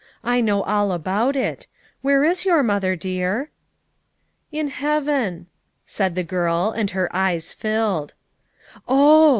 I 0.23 0.41
know 0.41 0.63
all 0.63 0.91
about 0.93 1.35
it. 1.35 1.67
Where 2.01 2.23
is 2.23 2.43
your 2.43 2.63
mother, 2.63 2.95
dear?" 2.95 3.51
"In 4.51 4.69
heaven," 4.69 5.45
said 5.85 6.15
the 6.15 6.23
girl 6.23 6.71
and 6.75 6.89
her 6.89 7.07
eyes 7.15 7.53
filled. 7.53 8.15
"Oh!" 8.87 9.29